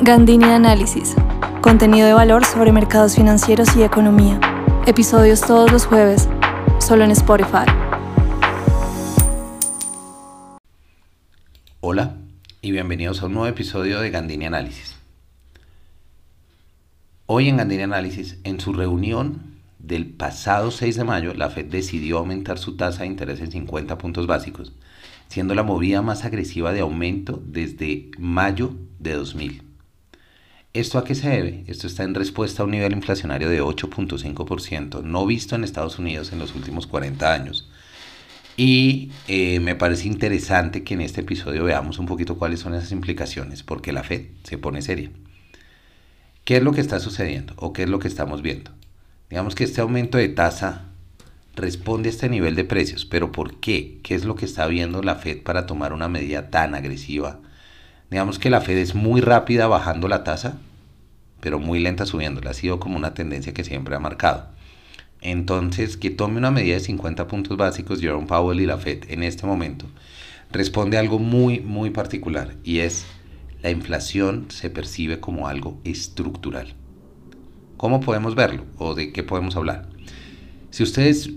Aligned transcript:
Gandini 0.00 0.44
Análisis. 0.44 1.16
Contenido 1.60 2.06
de 2.06 2.12
valor 2.12 2.44
sobre 2.44 2.70
mercados 2.70 3.16
financieros 3.16 3.74
y 3.76 3.82
economía. 3.82 4.38
Episodios 4.86 5.40
todos 5.40 5.72
los 5.72 5.86
jueves, 5.86 6.28
solo 6.78 7.02
en 7.02 7.10
Spotify. 7.10 7.66
Hola 11.80 12.14
y 12.62 12.70
bienvenidos 12.70 13.22
a 13.22 13.26
un 13.26 13.32
nuevo 13.32 13.48
episodio 13.48 14.00
de 14.00 14.10
Gandini 14.10 14.44
Análisis. 14.44 14.94
Hoy 17.26 17.48
en 17.48 17.56
Gandini 17.56 17.82
Análisis, 17.82 18.38
en 18.44 18.60
su 18.60 18.72
reunión 18.72 19.58
del 19.80 20.06
pasado 20.06 20.70
6 20.70 20.94
de 20.94 21.04
mayo, 21.04 21.34
la 21.34 21.50
Fed 21.50 21.66
decidió 21.66 22.18
aumentar 22.18 22.58
su 22.58 22.76
tasa 22.76 23.02
de 23.02 23.08
interés 23.08 23.40
en 23.40 23.50
50 23.50 23.98
puntos 23.98 24.28
básicos, 24.28 24.72
siendo 25.26 25.56
la 25.56 25.64
movida 25.64 26.02
más 26.02 26.24
agresiva 26.24 26.72
de 26.72 26.80
aumento 26.80 27.42
desde 27.44 28.12
mayo 28.16 28.76
de 29.00 29.14
2000. 29.14 29.67
¿Esto 30.74 30.98
a 30.98 31.04
qué 31.04 31.14
se 31.14 31.30
debe? 31.30 31.64
Esto 31.66 31.86
está 31.86 32.02
en 32.02 32.14
respuesta 32.14 32.62
a 32.62 32.66
un 32.66 32.72
nivel 32.72 32.92
inflacionario 32.92 33.48
de 33.48 33.62
8.5%, 33.62 35.02
no 35.02 35.24
visto 35.24 35.56
en 35.56 35.64
Estados 35.64 35.98
Unidos 35.98 36.30
en 36.32 36.38
los 36.38 36.54
últimos 36.54 36.86
40 36.86 37.32
años. 37.32 37.70
Y 38.56 39.10
eh, 39.28 39.60
me 39.60 39.76
parece 39.76 40.08
interesante 40.08 40.84
que 40.84 40.94
en 40.94 41.00
este 41.00 41.22
episodio 41.22 41.64
veamos 41.64 41.98
un 41.98 42.06
poquito 42.06 42.36
cuáles 42.36 42.60
son 42.60 42.74
esas 42.74 42.92
implicaciones, 42.92 43.62
porque 43.62 43.92
la 43.92 44.02
Fed 44.02 44.26
se 44.42 44.58
pone 44.58 44.82
seria. 44.82 45.10
¿Qué 46.44 46.58
es 46.58 46.62
lo 46.62 46.72
que 46.72 46.82
está 46.82 47.00
sucediendo 47.00 47.54
o 47.56 47.72
qué 47.72 47.84
es 47.84 47.88
lo 47.88 47.98
que 47.98 48.08
estamos 48.08 48.42
viendo? 48.42 48.70
Digamos 49.30 49.54
que 49.54 49.64
este 49.64 49.80
aumento 49.80 50.18
de 50.18 50.28
tasa 50.28 50.84
responde 51.56 52.10
a 52.10 52.12
este 52.12 52.28
nivel 52.28 52.56
de 52.56 52.64
precios, 52.64 53.06
pero 53.06 53.32
¿por 53.32 53.58
qué? 53.58 54.00
¿Qué 54.02 54.14
es 54.14 54.24
lo 54.24 54.34
que 54.34 54.44
está 54.44 54.66
viendo 54.66 55.02
la 55.02 55.16
Fed 55.16 55.42
para 55.42 55.66
tomar 55.66 55.94
una 55.94 56.08
medida 56.08 56.50
tan 56.50 56.74
agresiva 56.74 57.40
Digamos 58.10 58.38
que 58.38 58.50
la 58.50 58.60
Fed 58.60 58.78
es 58.78 58.94
muy 58.94 59.20
rápida 59.20 59.66
bajando 59.66 60.08
la 60.08 60.24
tasa, 60.24 60.58
pero 61.40 61.58
muy 61.58 61.78
lenta 61.78 62.06
subiéndola. 62.06 62.50
Ha 62.50 62.54
sido 62.54 62.80
como 62.80 62.96
una 62.96 63.14
tendencia 63.14 63.52
que 63.52 63.64
siempre 63.64 63.94
ha 63.94 64.00
marcado. 64.00 64.48
Entonces, 65.20 65.96
que 65.96 66.10
tome 66.10 66.38
una 66.38 66.50
medida 66.50 66.74
de 66.74 66.80
50 66.80 67.26
puntos 67.26 67.56
básicos 67.56 68.00
Jerome 68.00 68.26
Powell 68.26 68.60
y 68.60 68.66
la 68.66 68.78
Fed 68.78 69.04
en 69.08 69.22
este 69.22 69.46
momento 69.46 69.86
responde 70.50 70.96
a 70.96 71.00
algo 71.00 71.18
muy, 71.18 71.60
muy 71.60 71.90
particular 71.90 72.54
y 72.64 72.78
es 72.78 73.06
la 73.62 73.70
inflación 73.70 74.46
se 74.50 74.70
percibe 74.70 75.20
como 75.20 75.48
algo 75.48 75.80
estructural. 75.84 76.74
¿Cómo 77.76 78.00
podemos 78.00 78.34
verlo 78.34 78.64
o 78.78 78.94
de 78.94 79.12
qué 79.12 79.22
podemos 79.22 79.56
hablar? 79.56 79.88
Si 80.70 80.82
ustedes 80.82 81.30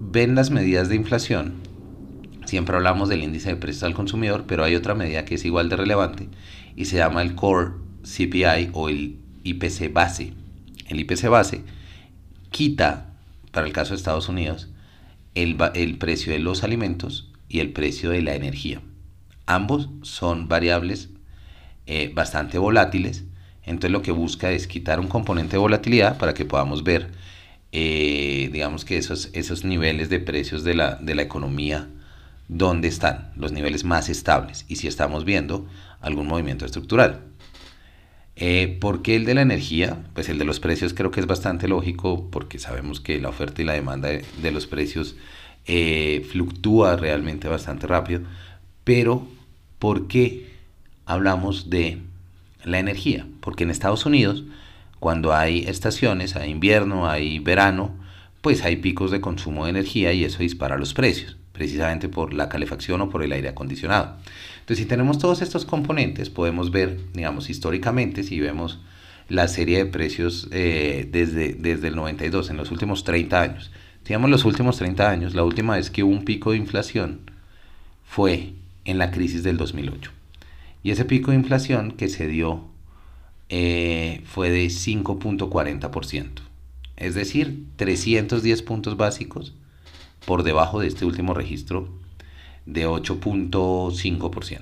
ven 0.00 0.34
las 0.34 0.50
medidas 0.50 0.88
de 0.88 0.96
inflación, 0.96 1.54
Siempre 2.54 2.76
hablamos 2.76 3.08
del 3.08 3.24
índice 3.24 3.48
de 3.48 3.56
precios 3.56 3.82
al 3.82 3.94
consumidor, 3.94 4.44
pero 4.46 4.62
hay 4.62 4.76
otra 4.76 4.94
medida 4.94 5.24
que 5.24 5.34
es 5.34 5.44
igual 5.44 5.68
de 5.68 5.74
relevante 5.74 6.28
y 6.76 6.84
se 6.84 6.98
llama 6.98 7.20
el 7.20 7.34
Core 7.34 7.72
CPI 8.04 8.70
o 8.74 8.88
el 8.88 9.16
IPC 9.42 9.92
base. 9.92 10.34
El 10.86 11.00
IPC 11.00 11.26
base 11.26 11.62
quita, 12.52 13.10
para 13.50 13.66
el 13.66 13.72
caso 13.72 13.90
de 13.90 13.96
Estados 13.96 14.28
Unidos, 14.28 14.68
el, 15.34 15.56
precio 15.98 16.32
de 16.32 16.38
los 16.38 16.62
alimentos 16.62 17.32
y 17.48 17.58
el 17.58 17.72
precio 17.72 18.10
de 18.10 18.22
la 18.22 18.36
energía. 18.36 18.80
Ambos 19.46 19.88
son 20.02 20.46
variables 20.46 21.08
eh, 21.86 22.12
bastante 22.14 22.58
volátiles, 22.58 23.24
entonces 23.64 23.90
lo 23.90 24.02
que 24.02 24.12
busca 24.12 24.52
es 24.52 24.68
quitar 24.68 25.00
un 25.00 25.08
componente 25.08 25.54
de 25.54 25.58
volatilidad 25.58 26.18
para 26.18 26.34
que 26.34 26.44
podamos 26.44 26.84
ver, 26.84 27.10
eh, 27.72 28.48
digamos 28.52 28.84
que 28.84 28.96
esos, 28.96 29.30
esos 29.32 29.64
niveles 29.64 30.08
de 30.08 30.20
precios 30.20 30.62
de 30.62 30.74
la, 30.74 30.94
de 30.94 31.16
la 31.16 31.22
economía 31.22 31.88
dónde 32.48 32.88
están 32.88 33.32
los 33.36 33.52
niveles 33.52 33.84
más 33.84 34.08
estables 34.08 34.64
y 34.68 34.76
si 34.76 34.86
estamos 34.86 35.24
viendo 35.24 35.66
algún 36.00 36.26
movimiento 36.26 36.64
estructural. 36.64 37.22
Eh, 38.36 38.78
¿Por 38.80 39.02
qué 39.02 39.16
el 39.16 39.24
de 39.24 39.34
la 39.34 39.42
energía? 39.42 39.98
Pues 40.12 40.28
el 40.28 40.38
de 40.38 40.44
los 40.44 40.60
precios 40.60 40.92
creo 40.92 41.10
que 41.10 41.20
es 41.20 41.26
bastante 41.26 41.68
lógico 41.68 42.28
porque 42.30 42.58
sabemos 42.58 43.00
que 43.00 43.20
la 43.20 43.28
oferta 43.28 43.62
y 43.62 43.64
la 43.64 43.74
demanda 43.74 44.08
de, 44.08 44.50
los 44.50 44.66
precios 44.66 45.14
eh, 45.66 46.26
fluctúa 46.30 46.96
realmente 46.96 47.48
bastante 47.48 47.86
rápido. 47.86 48.22
Pero 48.82 49.26
¿por 49.78 50.08
qué 50.08 50.52
hablamos 51.06 51.70
de 51.70 51.98
la 52.64 52.80
energía? 52.80 53.26
Porque 53.40 53.62
en 53.64 53.70
Estados 53.70 54.04
Unidos, 54.04 54.44
cuando 54.98 55.32
hay 55.32 55.60
estaciones, 55.60 56.34
hay 56.34 56.50
invierno, 56.50 57.08
hay 57.08 57.38
verano, 57.38 57.94
pues 58.42 58.64
hay 58.64 58.76
picos 58.76 59.10
de 59.12 59.20
consumo 59.20 59.64
de 59.64 59.70
energía 59.70 60.12
y 60.12 60.24
eso 60.24 60.40
dispara 60.40 60.76
los 60.76 60.92
precios 60.92 61.36
precisamente 61.54 62.08
por 62.08 62.34
la 62.34 62.48
calefacción 62.48 63.00
o 63.00 63.08
por 63.08 63.22
el 63.22 63.32
aire 63.32 63.48
acondicionado. 63.48 64.16
Entonces, 64.60 64.78
si 64.78 64.86
tenemos 64.86 65.18
todos 65.18 65.40
estos 65.40 65.64
componentes, 65.64 66.28
podemos 66.28 66.72
ver, 66.72 66.98
digamos, 67.14 67.48
históricamente, 67.48 68.24
si 68.24 68.40
vemos 68.40 68.80
la 69.28 69.46
serie 69.46 69.78
de 69.78 69.86
precios 69.86 70.48
eh, 70.50 71.08
desde, 71.10 71.54
desde 71.54 71.88
el 71.88 71.96
92, 71.96 72.50
en 72.50 72.56
los 72.56 72.72
últimos 72.72 73.04
30 73.04 73.40
años. 73.40 73.70
Digamos, 74.04 74.30
los 74.30 74.44
últimos 74.44 74.76
30 74.78 75.08
años, 75.08 75.34
la 75.34 75.44
última 75.44 75.76
vez 75.76 75.90
que 75.90 76.02
hubo 76.02 76.12
un 76.12 76.24
pico 76.24 76.50
de 76.50 76.58
inflación 76.58 77.20
fue 78.04 78.54
en 78.84 78.98
la 78.98 79.12
crisis 79.12 79.44
del 79.44 79.56
2008. 79.56 80.10
Y 80.82 80.90
ese 80.90 81.04
pico 81.04 81.30
de 81.30 81.36
inflación 81.36 81.92
que 81.92 82.08
se 82.08 82.26
dio 82.26 82.64
eh, 83.48 84.22
fue 84.26 84.50
de 84.50 84.66
5.40%. 84.66 86.42
Es 86.96 87.14
decir, 87.14 87.64
310 87.76 88.62
puntos 88.62 88.96
básicos 88.96 89.54
por 90.26 90.42
debajo 90.42 90.80
de 90.80 90.88
este 90.88 91.04
último 91.04 91.34
registro 91.34 91.88
de 92.66 92.86
8.5%. 92.86 94.60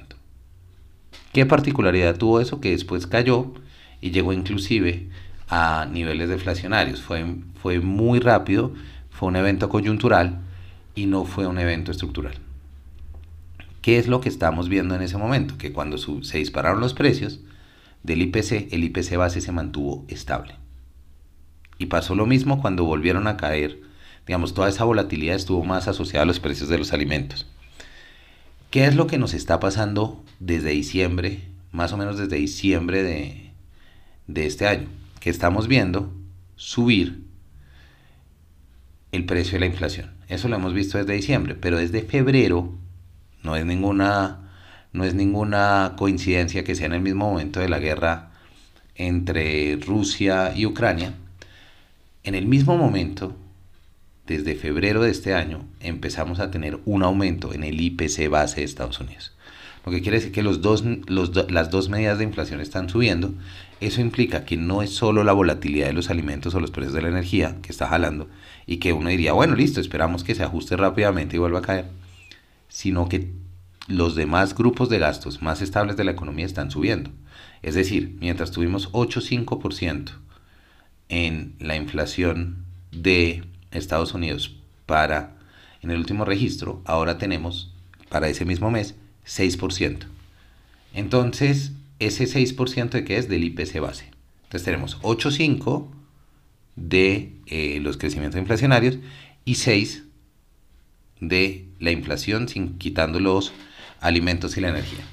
¿Qué 1.32 1.46
particularidad 1.46 2.16
tuvo 2.16 2.40
eso? 2.40 2.60
Que 2.60 2.70
después 2.70 3.06
cayó 3.06 3.52
y 4.00 4.10
llegó 4.10 4.32
inclusive 4.32 5.08
a 5.48 5.86
niveles 5.90 6.28
deflacionarios. 6.28 7.02
Fue, 7.02 7.24
fue 7.60 7.80
muy 7.80 8.18
rápido, 8.18 8.72
fue 9.10 9.28
un 9.28 9.36
evento 9.36 9.68
coyuntural 9.68 10.40
y 10.94 11.06
no 11.06 11.24
fue 11.24 11.46
un 11.46 11.58
evento 11.58 11.90
estructural. 11.90 12.34
¿Qué 13.80 13.98
es 13.98 14.06
lo 14.06 14.20
que 14.20 14.28
estamos 14.28 14.68
viendo 14.68 14.94
en 14.94 15.02
ese 15.02 15.18
momento? 15.18 15.58
Que 15.58 15.72
cuando 15.72 15.98
se 15.98 16.38
dispararon 16.38 16.80
los 16.80 16.94
precios 16.94 17.40
del 18.02 18.22
IPC, 18.22 18.72
el 18.72 18.84
IPC 18.84 19.16
base 19.16 19.40
se 19.40 19.52
mantuvo 19.52 20.04
estable. 20.08 20.54
Y 21.78 21.86
pasó 21.86 22.14
lo 22.14 22.26
mismo 22.26 22.60
cuando 22.60 22.84
volvieron 22.84 23.26
a 23.26 23.36
caer 23.36 23.80
digamos, 24.26 24.54
toda 24.54 24.68
esa 24.68 24.84
volatilidad 24.84 25.36
estuvo 25.36 25.64
más 25.64 25.88
asociada 25.88 26.22
a 26.22 26.26
los 26.26 26.40
precios 26.40 26.68
de 26.68 26.78
los 26.78 26.92
alimentos. 26.92 27.46
¿Qué 28.70 28.86
es 28.86 28.96
lo 28.96 29.06
que 29.06 29.18
nos 29.18 29.34
está 29.34 29.60
pasando 29.60 30.24
desde 30.40 30.70
diciembre, 30.70 31.42
más 31.72 31.92
o 31.92 31.96
menos 31.96 32.18
desde 32.18 32.36
diciembre 32.36 33.02
de, 33.02 33.50
de 34.26 34.46
este 34.46 34.66
año? 34.66 34.88
Que 35.20 35.30
estamos 35.30 35.68
viendo 35.68 36.12
subir 36.56 37.24
el 39.12 39.26
precio 39.26 39.54
de 39.54 39.60
la 39.60 39.66
inflación. 39.66 40.10
Eso 40.28 40.48
lo 40.48 40.56
hemos 40.56 40.72
visto 40.72 40.96
desde 40.96 41.12
diciembre, 41.12 41.54
pero 41.54 41.76
desde 41.76 42.02
febrero 42.02 42.72
no 43.42 43.56
es 43.56 43.66
ninguna, 43.66 44.50
no 44.92 45.04
es 45.04 45.14
ninguna 45.14 45.94
coincidencia 45.98 46.64
que 46.64 46.74
sea 46.74 46.86
en 46.86 46.94
el 46.94 47.02
mismo 47.02 47.30
momento 47.30 47.60
de 47.60 47.68
la 47.68 47.78
guerra 47.78 48.30
entre 48.94 49.76
Rusia 49.76 50.52
y 50.56 50.64
Ucrania. 50.64 51.14
En 52.22 52.34
el 52.34 52.46
mismo 52.46 52.78
momento 52.78 53.36
desde 54.32 54.54
febrero 54.54 55.02
de 55.02 55.10
este 55.10 55.34
año 55.34 55.66
empezamos 55.80 56.40
a 56.40 56.50
tener 56.50 56.78
un 56.86 57.02
aumento 57.02 57.52
en 57.52 57.64
el 57.64 57.80
IPC 57.80 58.30
base 58.30 58.60
de 58.60 58.64
Estados 58.64 58.98
Unidos. 58.98 59.32
Lo 59.84 59.92
que 59.92 60.00
quiere 60.00 60.18
decir 60.18 60.32
que 60.32 60.42
los 60.42 60.62
dos, 60.62 60.84
las 61.50 61.70
dos 61.70 61.88
medidas 61.88 62.18
de 62.18 62.24
inflación 62.24 62.60
están 62.60 62.88
subiendo. 62.88 63.34
Eso 63.80 64.00
implica 64.00 64.44
que 64.44 64.56
no 64.56 64.82
es 64.82 64.90
solo 64.90 65.24
la 65.24 65.32
volatilidad 65.32 65.88
de 65.88 65.92
los 65.92 66.08
alimentos 66.08 66.54
o 66.54 66.60
los 66.60 66.70
precios 66.70 66.94
de 66.94 67.02
la 67.02 67.08
energía 67.08 67.56
que 67.62 67.72
está 67.72 67.88
jalando 67.88 68.28
y 68.66 68.76
que 68.76 68.92
uno 68.92 69.10
diría, 69.10 69.32
bueno, 69.32 69.56
listo, 69.56 69.80
esperamos 69.80 70.24
que 70.24 70.34
se 70.34 70.44
ajuste 70.44 70.76
rápidamente 70.76 71.36
y 71.36 71.40
vuelva 71.40 71.58
a 71.58 71.62
caer, 71.62 71.86
sino 72.68 73.08
que 73.08 73.32
los 73.88 74.14
demás 74.14 74.54
grupos 74.54 74.88
de 74.88 75.00
gastos 75.00 75.42
más 75.42 75.60
estables 75.60 75.96
de 75.96 76.04
la 76.04 76.12
economía 76.12 76.46
están 76.46 76.70
subiendo. 76.70 77.10
Es 77.62 77.74
decir, 77.74 78.16
mientras 78.20 78.52
tuvimos 78.52 78.90
8,5% 78.92 80.12
en 81.08 81.54
la 81.58 81.74
inflación 81.76 82.64
de 82.92 83.42
Estados 83.72 84.14
Unidos 84.14 84.56
para, 84.86 85.36
en 85.82 85.90
el 85.90 85.98
último 85.98 86.24
registro, 86.24 86.82
ahora 86.84 87.18
tenemos 87.18 87.72
para 88.08 88.28
ese 88.28 88.44
mismo 88.44 88.70
mes 88.70 88.94
6%. 89.26 90.06
Entonces, 90.94 91.72
ese 91.98 92.24
6% 92.24 92.90
de 92.90 93.04
qué 93.04 93.16
es 93.16 93.28
del 93.28 93.44
IPC 93.44 93.80
base. 93.80 94.10
Entonces 94.44 94.64
tenemos 94.64 95.00
8,5 95.00 95.88
de 96.76 97.32
eh, 97.46 97.80
los 97.80 97.96
crecimientos 97.96 98.38
inflacionarios 98.38 98.98
y 99.44 99.54
6 99.56 100.02
de 101.20 101.66
la 101.78 101.90
inflación 101.90 102.48
sin 102.48 102.78
quitando 102.78 103.20
los 103.20 103.52
alimentos 104.00 104.56
y 104.56 104.60
la 104.60 104.70
energía. 104.70 105.04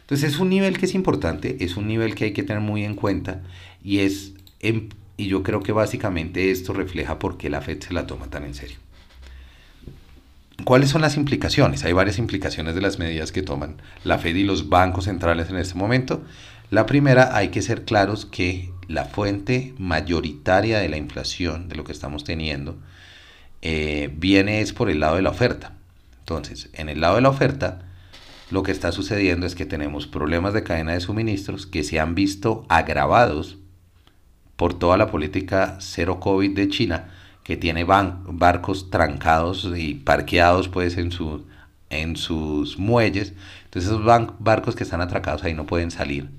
Entonces 0.00 0.34
es 0.34 0.38
un 0.38 0.48
nivel 0.48 0.78
que 0.78 0.86
es 0.86 0.94
importante, 0.94 1.64
es 1.64 1.76
un 1.76 1.86
nivel 1.86 2.14
que 2.14 2.24
hay 2.24 2.32
que 2.32 2.42
tener 2.42 2.62
muy 2.62 2.84
en 2.84 2.94
cuenta 2.94 3.42
y 3.82 4.00
es 4.00 4.32
en, 4.60 4.88
y 5.16 5.28
yo 5.28 5.42
creo 5.42 5.62
que 5.62 5.72
básicamente 5.72 6.50
esto 6.50 6.72
refleja 6.72 7.18
por 7.18 7.36
qué 7.36 7.50
la 7.50 7.60
Fed 7.60 7.80
se 7.80 7.94
la 7.94 8.06
toma 8.06 8.28
tan 8.28 8.44
en 8.44 8.54
serio. 8.54 8.76
¿Cuáles 10.64 10.90
son 10.90 11.02
las 11.02 11.16
implicaciones? 11.16 11.84
Hay 11.84 11.92
varias 11.92 12.18
implicaciones 12.18 12.74
de 12.74 12.80
las 12.80 12.98
medidas 12.98 13.32
que 13.32 13.42
toman 13.42 13.76
la 14.04 14.18
Fed 14.18 14.36
y 14.36 14.44
los 14.44 14.68
bancos 14.68 15.04
centrales 15.04 15.50
en 15.50 15.56
este 15.56 15.74
momento. 15.74 16.22
La 16.70 16.86
primera, 16.86 17.36
hay 17.36 17.48
que 17.48 17.60
ser 17.60 17.84
claros 17.84 18.24
que 18.24 18.70
la 18.88 19.04
fuente 19.04 19.74
mayoritaria 19.78 20.78
de 20.78 20.88
la 20.88 20.96
inflación, 20.96 21.68
de 21.68 21.76
lo 21.76 21.84
que 21.84 21.92
estamos 21.92 22.24
teniendo, 22.24 22.76
eh, 23.62 24.10
viene 24.16 24.60
es 24.60 24.72
por 24.72 24.90
el 24.90 25.00
lado 25.00 25.16
de 25.16 25.22
la 25.22 25.30
oferta. 25.30 25.74
Entonces, 26.20 26.70
en 26.72 26.88
el 26.88 27.00
lado 27.00 27.16
de 27.16 27.22
la 27.22 27.28
oferta, 27.28 27.82
lo 28.50 28.62
que 28.62 28.72
está 28.72 28.92
sucediendo 28.92 29.46
es 29.46 29.54
que 29.54 29.66
tenemos 29.66 30.06
problemas 30.06 30.54
de 30.54 30.62
cadena 30.62 30.92
de 30.92 31.00
suministros 31.00 31.66
que 31.66 31.82
se 31.82 31.98
han 31.98 32.14
visto 32.14 32.64
agravados 32.68 33.58
por 34.56 34.78
toda 34.78 34.96
la 34.96 35.10
política 35.10 35.76
cero 35.80 36.20
COVID 36.20 36.54
de 36.54 36.68
China, 36.68 37.10
que 37.42 37.56
tiene 37.56 37.84
barcos 37.84 38.90
trancados 38.90 39.68
y 39.76 39.94
parqueados 39.94 40.68
pues 40.68 40.96
en, 40.96 41.12
su, 41.12 41.44
en 41.90 42.16
sus 42.16 42.78
muelles. 42.78 43.34
Entonces 43.64 43.90
esos 43.90 44.04
barcos 44.38 44.76
que 44.76 44.84
están 44.84 45.00
atracados 45.00 45.44
ahí 45.44 45.54
no 45.54 45.66
pueden 45.66 45.90
salir. 45.90 46.30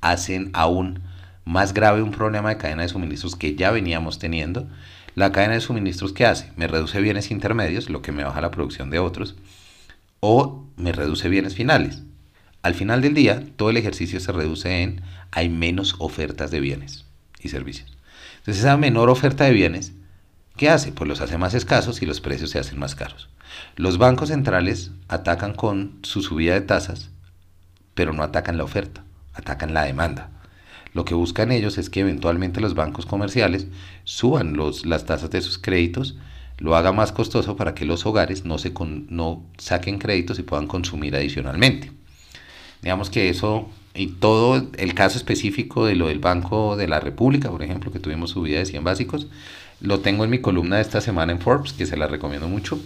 Hacen 0.00 0.50
aún 0.54 1.02
más 1.44 1.74
grave 1.74 2.02
un 2.02 2.10
problema 2.12 2.48
de 2.50 2.56
cadena 2.56 2.82
de 2.82 2.88
suministros 2.88 3.36
que 3.36 3.54
ya 3.54 3.70
veníamos 3.70 4.18
teniendo. 4.18 4.66
La 5.14 5.32
cadena 5.32 5.54
de 5.54 5.60
suministros 5.60 6.12
que 6.12 6.24
hace? 6.24 6.52
Me 6.56 6.68
reduce 6.68 7.00
bienes 7.00 7.30
intermedios, 7.30 7.90
lo 7.90 8.00
que 8.00 8.12
me 8.12 8.24
baja 8.24 8.40
la 8.40 8.52
producción 8.52 8.90
de 8.90 9.00
otros, 9.00 9.36
o 10.20 10.64
me 10.76 10.92
reduce 10.92 11.28
bienes 11.28 11.54
finales. 11.54 12.02
Al 12.62 12.74
final 12.74 13.02
del 13.02 13.14
día, 13.14 13.42
todo 13.56 13.70
el 13.70 13.76
ejercicio 13.76 14.20
se 14.20 14.32
reduce 14.32 14.82
en 14.82 15.02
hay 15.32 15.48
menos 15.48 15.96
ofertas 15.98 16.50
de 16.50 16.60
bienes 16.60 17.09
y 17.42 17.48
servicios. 17.48 17.96
Entonces 18.38 18.62
esa 18.64 18.76
menor 18.76 19.10
oferta 19.10 19.44
de 19.44 19.52
bienes, 19.52 19.92
¿qué 20.56 20.70
hace? 20.70 20.92
Pues 20.92 21.08
los 21.08 21.20
hace 21.20 21.38
más 21.38 21.54
escasos 21.54 22.02
y 22.02 22.06
los 22.06 22.20
precios 22.20 22.50
se 22.50 22.58
hacen 22.58 22.78
más 22.78 22.94
caros. 22.94 23.28
Los 23.76 23.98
bancos 23.98 24.28
centrales 24.28 24.92
atacan 25.08 25.54
con 25.54 25.98
su 26.02 26.22
subida 26.22 26.54
de 26.54 26.60
tasas, 26.60 27.10
pero 27.94 28.12
no 28.12 28.22
atacan 28.22 28.56
la 28.56 28.64
oferta, 28.64 29.04
atacan 29.34 29.74
la 29.74 29.84
demanda. 29.84 30.30
Lo 30.92 31.04
que 31.04 31.14
buscan 31.14 31.52
ellos 31.52 31.78
es 31.78 31.90
que 31.90 32.00
eventualmente 32.00 32.60
los 32.60 32.74
bancos 32.74 33.06
comerciales 33.06 33.68
suban 34.04 34.54
los, 34.54 34.86
las 34.86 35.04
tasas 35.04 35.30
de 35.30 35.40
sus 35.40 35.58
créditos, 35.58 36.16
lo 36.58 36.76
haga 36.76 36.92
más 36.92 37.12
costoso 37.12 37.56
para 37.56 37.74
que 37.74 37.84
los 37.84 38.04
hogares 38.06 38.44
no, 38.44 38.58
se 38.58 38.72
no 39.08 39.44
saquen 39.56 39.98
créditos 39.98 40.38
y 40.38 40.42
puedan 40.42 40.66
consumir 40.66 41.14
adicionalmente. 41.16 41.92
Digamos 42.82 43.10
que 43.10 43.28
eso 43.28 43.68
y 43.94 44.08
todo 44.08 44.68
el 44.76 44.94
caso 44.94 45.18
específico 45.18 45.86
de 45.86 45.96
lo 45.96 46.08
del 46.08 46.20
Banco 46.20 46.76
de 46.76 46.88
la 46.88 47.00
República, 47.00 47.50
por 47.50 47.62
ejemplo, 47.62 47.90
que 47.90 47.98
tuvimos 47.98 48.30
subida 48.30 48.58
de 48.58 48.66
100 48.66 48.84
básicos, 48.84 49.26
lo 49.80 50.00
tengo 50.00 50.24
en 50.24 50.30
mi 50.30 50.40
columna 50.40 50.76
de 50.76 50.82
esta 50.82 51.00
semana 51.00 51.32
en 51.32 51.40
Forbes, 51.40 51.72
que 51.72 51.86
se 51.86 51.96
la 51.96 52.06
recomiendo 52.06 52.48
mucho. 52.48 52.80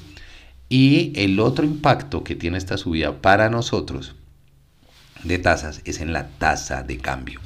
Y 0.68 1.12
el 1.16 1.40
otro 1.40 1.64
impacto 1.64 2.24
que 2.24 2.34
tiene 2.34 2.56
esta 2.56 2.78
subida 2.78 3.20
para 3.20 3.50
nosotros 3.50 4.14
de 5.24 5.38
tasas 5.38 5.82
es 5.84 6.00
en 6.00 6.12
la 6.12 6.28
tasa 6.28 6.82
de 6.82 6.98
cambio. 6.98 7.40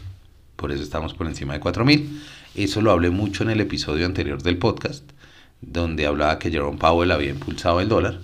Por 0.57 0.73
eso 0.73 0.83
estamos 0.83 1.15
por 1.15 1.27
encima 1.27 1.55
de 1.55 1.61
4.000. 1.61 2.07
Eso 2.55 2.81
lo 2.81 2.91
hablé 2.91 3.11
mucho 3.11 3.43
en 3.43 3.51
el 3.51 3.61
episodio 3.61 4.07
anterior 4.07 4.43
del 4.43 4.59
podcast, 4.59 5.05
donde 5.61 6.07
hablaba 6.07 6.39
que 6.39 6.51
Jerome 6.51 6.79
Powell 6.79 7.13
había 7.13 7.31
impulsado 7.31 7.81
el 7.81 7.89
dólar. 7.89 8.21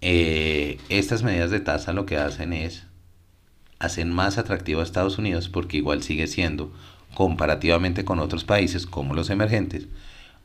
Eh, 0.00 0.78
estas 0.88 1.22
medidas 1.22 1.50
de 1.50 1.60
tasa 1.60 1.92
lo 1.92 2.06
que 2.06 2.16
hacen 2.16 2.52
es 2.52 2.84
hacen 3.78 4.12
más 4.12 4.38
atractivo 4.38 4.80
a 4.80 4.84
Estados 4.84 5.18
Unidos 5.18 5.48
porque 5.48 5.76
igual 5.76 6.02
sigue 6.02 6.26
siendo, 6.26 6.72
comparativamente 7.14 8.04
con 8.04 8.18
otros 8.18 8.44
países 8.44 8.86
como 8.86 9.14
los 9.14 9.30
emergentes, 9.30 9.86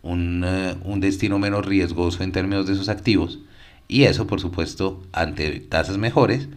un, 0.02 0.44
eh, 0.46 0.76
un 0.84 1.00
destino 1.00 1.40
menos 1.40 1.66
riesgoso 1.66 2.24
en 2.24 2.32
términos 2.32 2.68
de 2.68 2.76
sus 2.76 2.90
activos 2.90 3.40
y 3.88 4.04
eso 4.04 4.28
por 4.28 4.40
supuesto 4.40 5.04
ante 5.12 5.60
tasas 5.60 5.98
mejores 5.98 6.48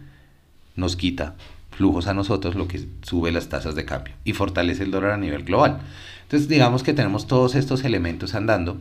nos 0.75 0.95
quita 0.95 1.35
flujos 1.71 2.07
a 2.07 2.13
nosotros 2.13 2.55
lo 2.55 2.67
que 2.67 2.85
sube 3.03 3.31
las 3.31 3.49
tasas 3.49 3.75
de 3.75 3.85
cambio 3.85 4.15
y 4.23 4.33
fortalece 4.33 4.83
el 4.83 4.91
dólar 4.91 5.11
a 5.11 5.17
nivel 5.17 5.43
global. 5.43 5.79
Entonces 6.23 6.49
digamos 6.49 6.83
que 6.83 6.93
tenemos 6.93 7.27
todos 7.27 7.55
estos 7.55 7.83
elementos 7.83 8.35
andando. 8.35 8.77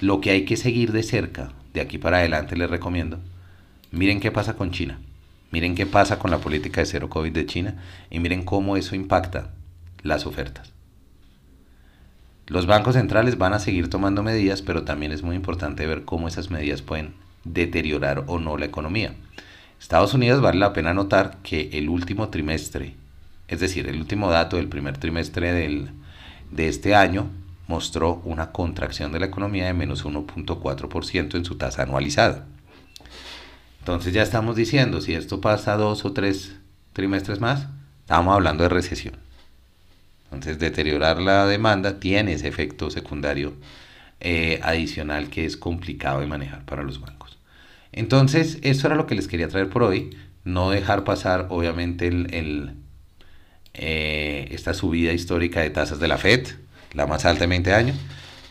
Lo 0.00 0.20
que 0.20 0.30
hay 0.30 0.44
que 0.44 0.56
seguir 0.56 0.92
de 0.92 1.02
cerca, 1.02 1.52
de 1.74 1.80
aquí 1.80 1.98
para 1.98 2.18
adelante 2.18 2.56
les 2.56 2.70
recomiendo, 2.70 3.18
miren 3.90 4.20
qué 4.20 4.30
pasa 4.30 4.54
con 4.54 4.70
China. 4.70 4.98
Miren 5.50 5.74
qué 5.74 5.86
pasa 5.86 6.18
con 6.18 6.30
la 6.30 6.38
política 6.38 6.80
de 6.80 6.86
cero 6.86 7.08
COVID 7.08 7.32
de 7.32 7.46
China 7.46 7.74
y 8.10 8.20
miren 8.20 8.44
cómo 8.44 8.76
eso 8.76 8.94
impacta 8.94 9.50
las 10.02 10.26
ofertas. 10.26 10.72
Los 12.46 12.66
bancos 12.66 12.94
centrales 12.94 13.38
van 13.38 13.52
a 13.52 13.60
seguir 13.60 13.88
tomando 13.88 14.22
medidas, 14.22 14.62
pero 14.62 14.82
también 14.82 15.12
es 15.12 15.22
muy 15.22 15.36
importante 15.36 15.86
ver 15.86 16.04
cómo 16.04 16.26
esas 16.26 16.50
medidas 16.50 16.82
pueden 16.82 17.14
deteriorar 17.44 18.24
o 18.26 18.38
no 18.38 18.56
la 18.56 18.66
economía. 18.66 19.14
Estados 19.80 20.14
Unidos 20.14 20.40
vale 20.42 20.58
la 20.58 20.72
pena 20.72 20.92
notar 20.92 21.38
que 21.42 21.70
el 21.72 21.88
último 21.88 22.28
trimestre, 22.28 22.94
es 23.48 23.60
decir, 23.60 23.88
el 23.88 24.00
último 24.00 24.30
dato 24.30 24.56
del 24.56 24.68
primer 24.68 24.98
trimestre 24.98 25.52
del, 25.52 25.90
de 26.50 26.68
este 26.68 26.94
año, 26.94 27.30
mostró 27.66 28.20
una 28.24 28.50
contracción 28.50 29.12
de 29.12 29.20
la 29.20 29.26
economía 29.26 29.66
de 29.66 29.72
menos 29.72 30.04
1.4% 30.04 31.36
en 31.36 31.44
su 31.44 31.54
tasa 31.54 31.84
anualizada. 31.84 32.46
Entonces 33.90 34.14
ya 34.14 34.22
estamos 34.22 34.54
diciendo, 34.54 35.00
si 35.00 35.14
esto 35.14 35.40
pasa 35.40 35.76
dos 35.76 36.04
o 36.04 36.12
tres 36.12 36.54
trimestres 36.92 37.40
más, 37.40 37.66
estamos 38.02 38.32
hablando 38.32 38.62
de 38.62 38.68
recesión. 38.68 39.14
Entonces 40.24 40.60
deteriorar 40.60 41.20
la 41.20 41.44
demanda 41.46 41.98
tiene 41.98 42.34
ese 42.34 42.46
efecto 42.46 42.90
secundario 42.92 43.54
eh, 44.20 44.60
adicional 44.62 45.28
que 45.28 45.44
es 45.44 45.56
complicado 45.56 46.20
de 46.20 46.28
manejar 46.28 46.64
para 46.64 46.84
los 46.84 47.00
bancos. 47.00 47.36
Entonces, 47.90 48.58
eso 48.62 48.86
era 48.86 48.94
lo 48.94 49.06
que 49.06 49.16
les 49.16 49.26
quería 49.26 49.48
traer 49.48 49.68
por 49.68 49.82
hoy. 49.82 50.16
No 50.44 50.70
dejar 50.70 51.02
pasar, 51.02 51.48
obviamente, 51.50 52.06
el, 52.06 52.76
eh, 53.74 54.46
esta 54.52 54.72
subida 54.72 55.12
histórica 55.12 55.62
de 55.62 55.70
tasas 55.70 55.98
de 55.98 56.06
la 56.06 56.16
FED, 56.16 56.46
la 56.92 57.08
más 57.08 57.24
alta 57.24 57.42
en 57.42 57.50
20 57.50 57.74
años, 57.74 57.96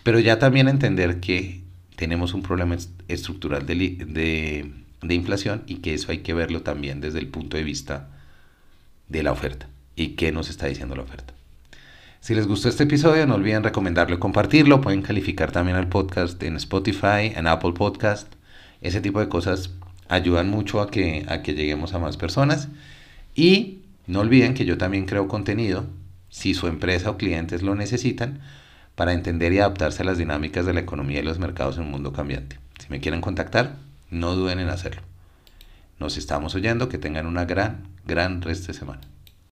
pero 0.03 0.19
ya 0.19 0.37
también 0.37 0.67
entender 0.67 1.21
que 1.21 1.61
tenemos 1.95 2.33
un 2.33 2.41
problema 2.41 2.75
estructural 3.07 3.65
de, 3.65 3.75
de 4.05 4.88
de 5.01 5.15
inflación 5.15 5.63
y 5.67 5.77
que 5.77 5.93
eso 5.93 6.11
hay 6.11 6.19
que 6.19 6.33
verlo 6.33 6.61
también 6.61 7.01
desde 7.01 7.19
el 7.19 7.27
punto 7.27 7.57
de 7.57 7.63
vista 7.63 8.09
de 9.07 9.23
la 9.23 9.31
oferta 9.31 9.67
y 9.95 10.09
qué 10.09 10.31
nos 10.31 10.49
está 10.49 10.67
diciendo 10.67 10.95
la 10.95 11.03
oferta. 11.03 11.33
Si 12.21 12.35
les 12.35 12.47
gustó 12.47 12.67
este 12.67 12.83
episodio, 12.83 13.25
no 13.25 13.35
olviden 13.35 13.63
recomendarlo 13.63 14.15
y 14.15 14.19
compartirlo. 14.19 14.81
Pueden 14.81 15.01
calificar 15.01 15.51
también 15.51 15.77
al 15.77 15.87
podcast 15.87 16.41
en 16.43 16.57
Spotify, 16.57 17.31
en 17.33 17.47
Apple 17.47 17.71
Podcast. 17.71 18.33
Ese 18.81 18.99
tipo 18.99 19.21
de 19.21 19.29
cosas 19.29 19.71
ayudan 20.09 20.49
mucho 20.49 20.81
a 20.81 20.91
que, 20.91 21.25
a 21.29 21.41
que 21.41 21.53
lleguemos 21.53 21.93
a 21.93 21.99
más 21.99 22.17
personas. 22.17 22.67
Y 23.35 23.79
no 24.05 24.19
olviden 24.19 24.53
que 24.53 24.65
yo 24.65 24.77
también 24.77 25.05
creo 25.05 25.29
contenido, 25.29 25.85
si 26.29 26.53
su 26.53 26.67
empresa 26.67 27.09
o 27.09 27.17
clientes 27.17 27.61
lo 27.61 27.73
necesitan, 27.75 28.41
para 28.95 29.13
entender 29.13 29.53
y 29.53 29.59
adaptarse 29.59 30.01
a 30.01 30.05
las 30.05 30.17
dinámicas 30.17 30.65
de 30.65 30.73
la 30.73 30.81
economía 30.81 31.19
y 31.19 31.23
los 31.23 31.39
mercados 31.39 31.77
en 31.77 31.83
un 31.83 31.91
mundo 31.91 32.11
cambiante. 32.11 32.59
Si 32.79 32.87
me 32.89 32.99
quieren 32.99 33.21
contactar, 33.21 33.77
no 34.11 34.35
duden 34.35 34.59
en 34.59 34.69
hacerlo. 34.69 35.01
Nos 35.99 36.17
estamos 36.17 36.55
oyendo, 36.55 36.89
que 36.89 36.97
tengan 36.97 37.25
una 37.25 37.45
gran, 37.45 37.87
gran 38.05 38.41
resto 38.41 38.67
de 38.67 38.77
semana. 38.77 39.01